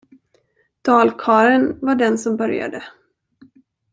[0.85, 2.83] Dalkarlen var den som började.